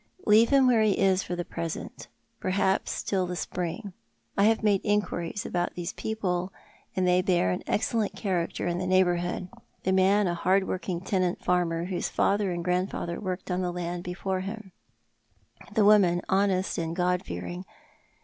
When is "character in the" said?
8.15-8.87